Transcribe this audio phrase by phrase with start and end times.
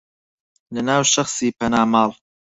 [0.73, 2.11] لەناو شەخسی پەنا ماڵ